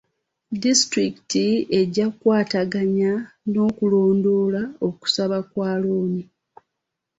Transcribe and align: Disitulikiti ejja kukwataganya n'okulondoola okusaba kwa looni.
Disitulikiti 0.61 1.45
ejja 1.79 2.05
kukwataganya 2.13 3.11
n'okulondoola 3.51 4.61
okusaba 4.87 5.37
kwa 5.51 5.71
looni. 5.81 6.23